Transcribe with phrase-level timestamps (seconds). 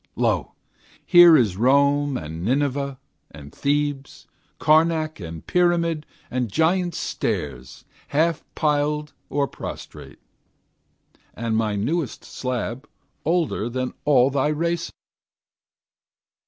[0.15, 0.53] Lo!
[1.05, 2.97] here is Rome and Nineveh
[3.29, 4.25] and Thebes,
[4.59, 10.17] Karnak and Pyramid and Giant's Stairs Half piled or prostrate;
[11.35, 12.89] and my newest slab
[13.25, 14.89] Older than all thy race.